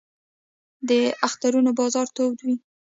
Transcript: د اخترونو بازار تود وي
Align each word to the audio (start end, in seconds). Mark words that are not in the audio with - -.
د 0.89 0.91
اخترونو 1.27 1.71
بازار 1.79 2.07
تود 2.15 2.37
وي 2.45 2.55